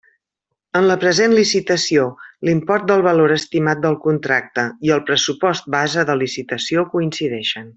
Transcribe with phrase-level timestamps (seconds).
[0.77, 2.05] En la present licitació
[2.49, 7.69] l'import del valor estimat del contracte i el pressupost base de licitació coincideixen.